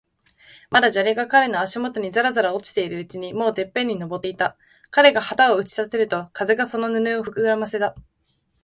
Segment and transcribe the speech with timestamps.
[0.71, 4.57] まだ砂利が彼の足もとにざらざら落ちているうちに、もうてっぺんに登っていた。
[4.89, 7.93] 彼が旗を打ち立てると、風がその布をふくらませた。